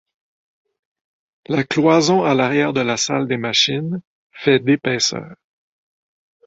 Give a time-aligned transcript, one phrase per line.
[1.47, 5.35] La cloison à l'arrière de la salle des machines fait d'épaisseur.